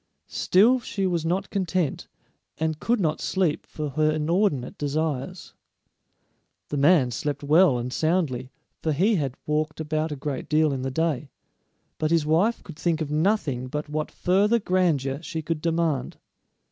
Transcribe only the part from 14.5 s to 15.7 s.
grandeur she could